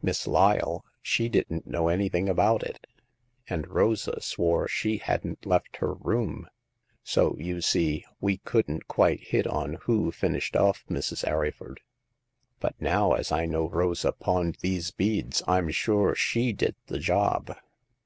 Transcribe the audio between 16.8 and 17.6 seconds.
the job."